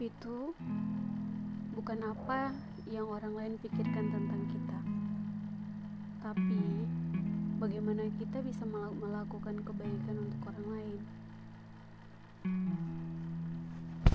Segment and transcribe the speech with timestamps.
[0.00, 0.56] itu
[1.76, 2.56] bukan apa
[2.88, 4.78] yang orang lain pikirkan tentang kita,
[6.24, 6.88] tapi
[7.60, 8.64] bagaimana kita bisa
[8.96, 11.00] melakukan kebaikan untuk orang lain.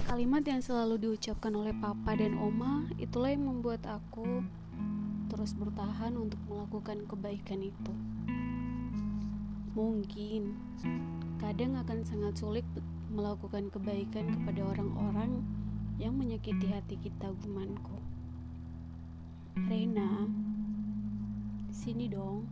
[0.10, 4.42] Kalimat yang selalu diucapkan oleh papa dan oma itulah yang membuat aku
[5.30, 7.94] terus bertahan untuk melakukan kebaikan itu.
[9.78, 10.56] Mungkin
[11.38, 12.66] kadang akan sangat sulit
[13.12, 15.44] melakukan kebaikan kepada orang-orang
[15.96, 17.96] yang menyakiti hati kita gumanku.
[19.56, 20.28] Reina,
[21.72, 22.44] sini dong.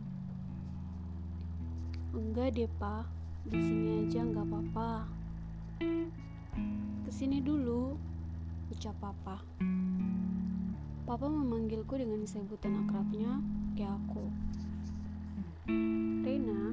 [2.16, 3.04] Enggak deh, Pak.
[3.44, 4.92] Di sini aja nggak apa-apa.
[7.04, 7.92] Ke sini dulu,
[8.72, 9.44] ucap Papa.
[11.04, 13.44] Papa memanggilku dengan sebutan akrabnya,
[13.76, 14.24] kayak aku.
[16.24, 16.72] Reina,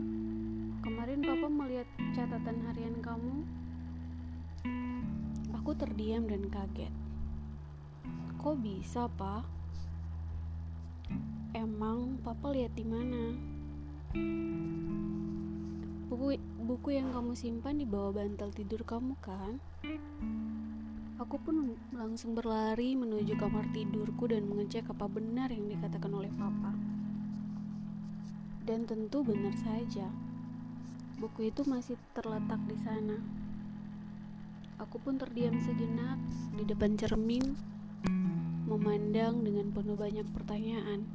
[0.79, 3.43] kemarin Papa melihat catatan harian kamu
[5.71, 6.91] Aku terdiam dan kaget.
[8.43, 9.47] Kok bisa, Pak?
[11.55, 13.31] Emang Papa lihat di mana?
[16.11, 16.35] Buku
[16.67, 19.63] buku yang kamu simpan di bawah bantal tidur kamu kan?
[21.23, 26.75] Aku pun langsung berlari menuju kamar tidurku dan mengecek apa benar yang dikatakan oleh Papa.
[28.67, 30.11] Dan tentu benar saja.
[31.15, 33.40] Buku itu masih terletak di sana.
[34.81, 36.17] Aku pun terdiam sejenak
[36.57, 37.53] di depan cermin,
[38.65, 41.05] memandang dengan penuh banyak pertanyaan,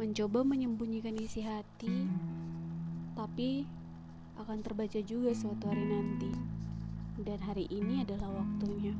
[0.00, 2.08] mencoba menyembunyikan isi hati,
[3.12, 3.68] tapi
[4.40, 6.32] akan terbaca juga suatu hari nanti,
[7.28, 8.96] dan hari ini adalah waktunya.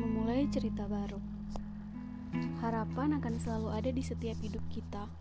[0.00, 1.20] Memulai cerita baru.
[2.64, 5.12] Harapan akan selalu ada di setiap hidup kita,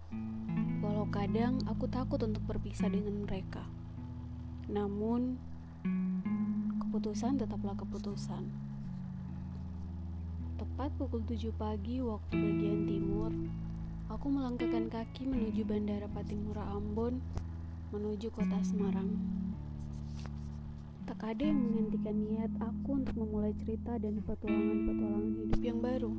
[0.79, 3.67] walau kadang aku takut untuk berpisah dengan mereka.
[4.67, 5.39] Namun,
[6.83, 8.43] keputusan tetaplah keputusan.
[10.59, 13.31] Tepat pukul 7 pagi waktu bagian timur,
[14.11, 17.23] aku melangkahkan kaki menuju Bandara Patimura Ambon
[17.95, 19.07] menuju kota Semarang.
[21.07, 26.11] Tak ada yang menghentikan niat aku untuk memulai cerita dan petualangan-petualangan hidup yang baru.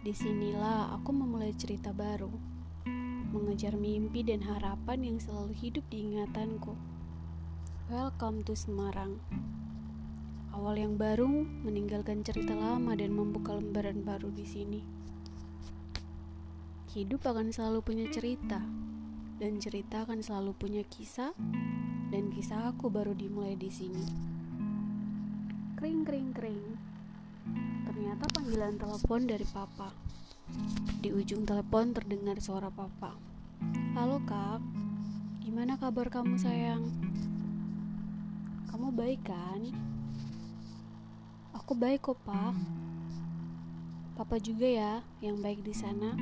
[0.00, 2.32] Di sinilah aku memulai cerita baru,
[3.28, 6.95] mengejar mimpi dan harapan yang selalu hidup di ingatanku.
[7.86, 9.22] Welcome to Semarang.
[10.50, 14.82] Awal yang baru meninggalkan cerita lama dan membuka lembaran baru di sini.
[16.90, 18.58] Hidup akan selalu punya cerita,
[19.38, 21.30] dan cerita akan selalu punya kisah,
[22.10, 24.02] dan kisah aku baru dimulai di sini.
[25.78, 26.66] Kring kring kring.
[27.86, 29.94] Ternyata panggilan telepon dari papa.
[30.98, 33.14] Di ujung telepon terdengar suara papa.
[33.94, 34.58] Halo kak,
[35.46, 36.82] gimana kabar kamu sayang?
[38.76, 39.72] Kamu baik kan?
[41.56, 42.52] Aku baik kok, Pak.
[44.20, 46.12] Papa juga ya yang baik di sana.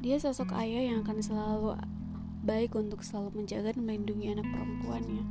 [0.00, 1.76] Dia sosok ayah yang akan selalu
[2.40, 5.28] baik untuk selalu menjaga dan melindungi anak perempuannya.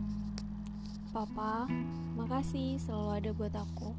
[1.09, 1.65] Papa,
[2.13, 3.97] makasih selalu ada buat aku.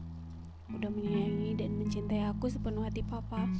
[0.79, 3.51] Udah menyayangi dan mencintai aku sepenuh hati Papa.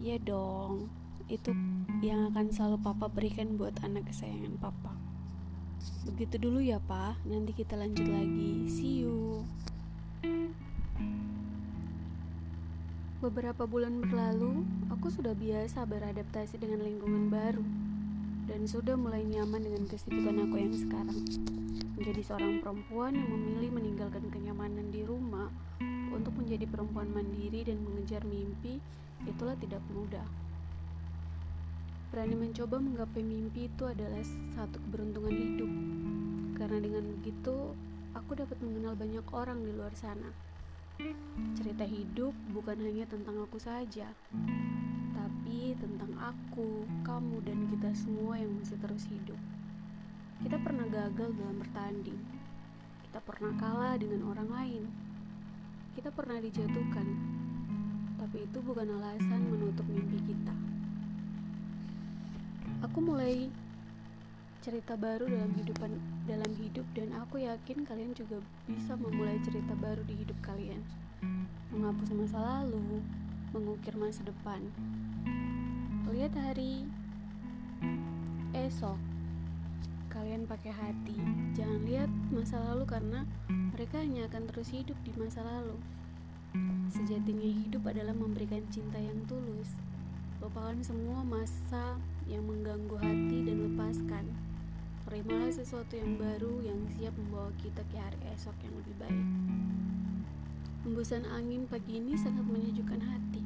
[0.00, 0.88] Iya dong,
[1.28, 1.52] itu
[2.00, 5.13] yang akan selalu Papa berikan buat anak kesayangan Papa.
[6.04, 7.24] Begitu dulu ya, Pak.
[7.26, 8.68] Nanti kita lanjut lagi.
[8.68, 9.44] See you.
[13.24, 17.64] Beberapa bulan berlalu, aku sudah biasa beradaptasi dengan lingkungan baru
[18.44, 21.24] dan sudah mulai nyaman dengan kesibukan aku yang sekarang.
[21.96, 25.48] Menjadi seorang perempuan yang memilih meninggalkan kenyamanan di rumah
[26.12, 28.76] untuk menjadi perempuan mandiri dan mengejar mimpi,
[29.24, 30.43] itulah tidak mudah.
[32.14, 34.22] Berani mencoba menggapai mimpi itu adalah
[34.54, 35.66] satu keberuntungan hidup.
[36.54, 37.74] Karena dengan begitu,
[38.14, 40.30] aku dapat mengenal banyak orang di luar sana.
[41.58, 44.14] Cerita hidup bukan hanya tentang aku saja,
[45.10, 49.40] tapi tentang aku, kamu, dan kita semua yang masih terus hidup.
[50.46, 52.22] Kita pernah gagal dalam bertanding.
[53.10, 54.82] Kita pernah kalah dengan orang lain.
[55.98, 57.10] Kita pernah dijatuhkan.
[58.22, 60.73] Tapi itu bukan alasan menutup mimpi kita.
[62.84, 63.48] Aku mulai
[64.60, 65.88] cerita baru dalam hidupan
[66.28, 70.84] dalam hidup dan aku yakin kalian juga bisa memulai cerita baru di hidup kalian.
[71.72, 73.00] Menghapus masa lalu,
[73.56, 74.68] mengukir masa depan.
[76.12, 76.84] Lihat hari
[78.52, 79.00] esok.
[80.12, 81.16] Kalian pakai hati.
[81.56, 85.80] Jangan lihat masa lalu karena mereka hanya akan terus hidup di masa lalu.
[86.92, 89.72] Sejatinya hidup adalah memberikan cinta yang tulus.
[90.54, 91.98] Lupakan semua masa
[92.30, 94.22] yang mengganggu hati dan lepaskan.
[95.02, 99.26] terimalah sesuatu yang baru yang siap membawa kita ke hari esok yang lebih baik.
[100.86, 103.42] Hembusan angin pagi ini sangat menyejukkan hati.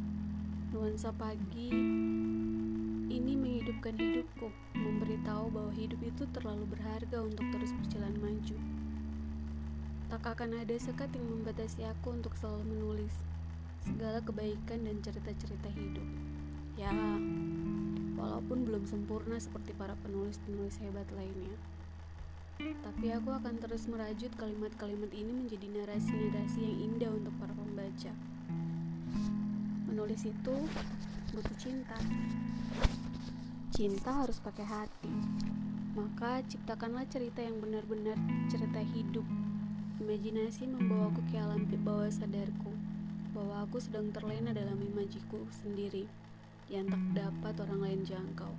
[0.69, 1.73] Nuansa pagi
[3.09, 8.57] ini menghidupkan hidupku, memberitahu bahwa hidup itu terlalu berharga untuk terus berjalan maju.
[10.13, 13.17] Tak akan ada sekat yang membatasi aku untuk selalu menulis
[13.81, 16.05] segala kebaikan dan cerita-cerita hidup.
[16.79, 16.95] Ya,
[18.15, 21.59] walaupun belum sempurna seperti para penulis-penulis hebat lainnya.
[22.59, 28.15] Tapi aku akan terus merajut kalimat-kalimat ini menjadi narasi-narasi yang indah untuk para pembaca.
[29.91, 30.55] Menulis itu
[31.35, 31.99] butuh cinta.
[33.75, 35.11] Cinta harus pakai hati.
[35.99, 38.15] Maka ciptakanlah cerita yang benar-benar
[38.47, 39.27] cerita hidup.
[39.99, 42.71] Imajinasi membawaku ke alam bawah sadarku
[43.35, 46.07] bahwa aku sedang terlena dalam imajiku sendiri
[46.69, 48.53] yang tak dapat orang lain jangkau.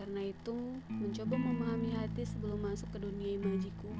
[0.00, 0.56] Karena itu,
[0.88, 3.92] mencoba memahami hati sebelum masuk ke dunia imajiku.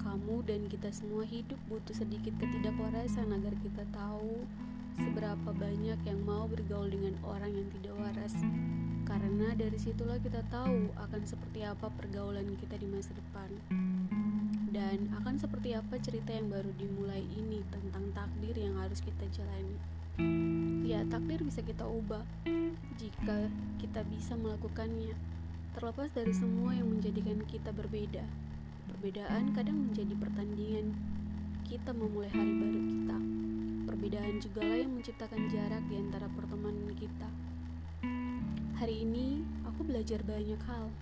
[0.00, 4.44] Kamu dan kita semua hidup butuh sedikit ketidakwarasan agar kita tahu
[4.94, 8.34] seberapa banyak yang mau bergaul dengan orang yang tidak waras.
[9.04, 13.50] Karena dari situlah kita tahu akan seperti apa pergaulan kita di masa depan.
[14.72, 19.76] Dan akan seperti apa cerita yang baru dimulai ini tentang takdir yang harus kita jalani.
[20.84, 22.22] Ya, takdir bisa kita ubah
[22.94, 23.50] jika
[23.82, 25.10] kita bisa melakukannya.
[25.74, 28.22] Terlepas dari semua yang menjadikan kita berbeda,
[28.86, 30.94] perbedaan kadang menjadi pertandingan
[31.66, 33.18] kita memulai hari baru kita.
[33.90, 37.28] Perbedaan juga lah yang menciptakan jarak di antara pertemanan kita.
[38.78, 40.94] Hari ini aku belajar banyak hal.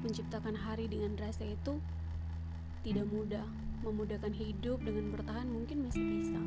[0.00, 1.76] Menciptakan hari dengan rasa itu
[2.80, 3.44] tidak mudah.
[3.84, 6.40] Memudahkan hidup dengan bertahan mungkin masih bisa.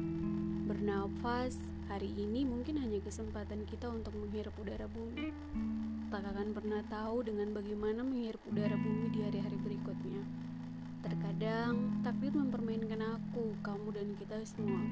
[0.65, 1.53] Bernafas
[1.89, 5.33] hari ini mungkin hanya kesempatan kita untuk menghirup udara bumi.
[6.13, 10.21] Tak akan pernah tahu dengan bagaimana menghirup udara bumi di hari-hari berikutnya.
[11.01, 14.85] Terkadang takdir mempermainkan aku, kamu dan kita semua.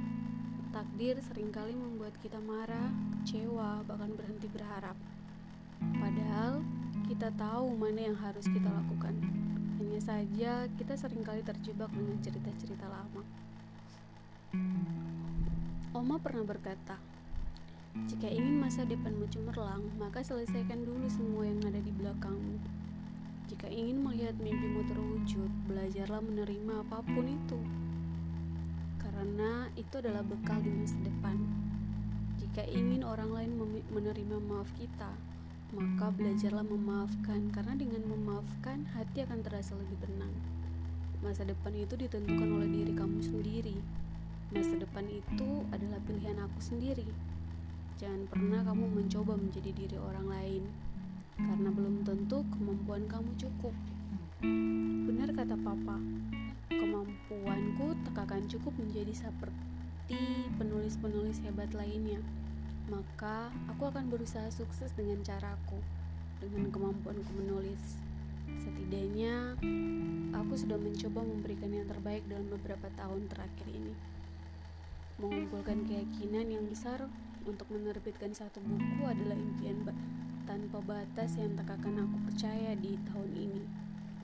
[0.74, 2.90] Takdir sering kali membuat kita marah,
[3.22, 4.98] kecewa, bahkan berhenti berharap.
[6.02, 6.66] Padahal
[7.06, 9.14] kita tahu mana yang harus kita lakukan.
[9.78, 13.22] Hanya saja kita sering kali terjebak dengan cerita-cerita lama.
[15.96, 17.00] Oma pernah berkata,
[18.12, 22.60] "Jika ingin masa depanmu cemerlang, maka selesaikan dulu semua yang ada di belakangmu.
[23.48, 27.60] Jika ingin melihat mimpimu terwujud, belajarlah menerima apa pun itu,
[29.00, 31.40] karena itu adalah bekal di masa depan.
[32.36, 33.56] Jika ingin orang lain
[33.88, 35.16] menerima maaf kita,
[35.72, 40.36] maka belajarlah memaafkan, karena dengan memaafkan hati akan terasa lebih tenang.
[41.24, 43.80] Masa depan itu ditentukan oleh diri kamu sendiri."
[44.48, 47.04] Masa depan itu adalah pilihan aku sendiri.
[48.00, 50.64] Jangan pernah kamu mencoba menjadi diri orang lain,
[51.36, 53.76] karena belum tentu kemampuan kamu cukup.
[55.04, 56.00] Benar kata Papa,
[56.72, 62.24] kemampuanku tak akan cukup menjadi seperti penulis-penulis hebat lainnya.
[62.88, 65.84] Maka aku akan berusaha sukses dengan caraku,
[66.40, 68.00] dengan kemampuanku menulis.
[68.64, 69.60] Setidaknya,
[70.32, 74.17] aku sudah mencoba memberikan yang terbaik dalam beberapa tahun terakhir ini
[75.18, 77.10] mengumpulkan keyakinan yang besar
[77.50, 79.94] untuk menerbitkan satu buku adalah impian ba
[80.46, 83.64] tanpa batas yang tak akan aku percaya di tahun ini.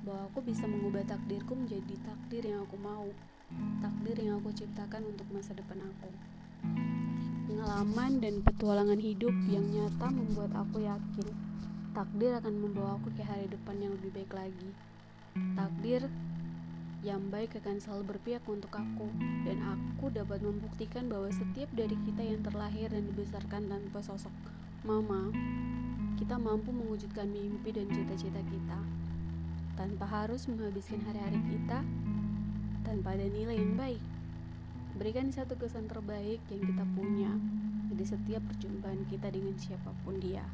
[0.05, 3.07] Bahwa aku bisa mengubah takdirku menjadi takdir yang aku mau
[3.81, 6.09] takdir yang aku ciptakan untuk masa depan aku.
[7.49, 11.27] Pengalaman dan petualangan hidup yang nyata membuat aku yakin
[11.93, 14.69] takdir akan membawa aku ke hari depan yang lebih baik lagi.
[15.57, 16.09] Takdir
[17.03, 19.07] yang baik akan selalu berpihak untuk aku.
[19.43, 24.31] Dan aku dapat membuktikan bahwa setiap dari kita yang terlahir dan dibesarkan tanpa sosok
[24.83, 25.31] mama
[26.23, 28.79] kita mampu mewujudkan mimpi dan cita-cita kita.
[29.75, 31.83] Tanpa harus menghabiskan hari-hari kita
[32.87, 33.99] tanpa ada nilai yang baik.
[34.95, 37.31] Berikan satu kesan terbaik yang kita punya
[37.93, 40.45] di setiap perjumpaan kita dengan siapa pun dia.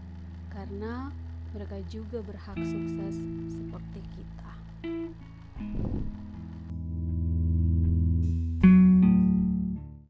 [0.50, 1.14] Karena
[1.54, 3.20] mereka juga berhak sukses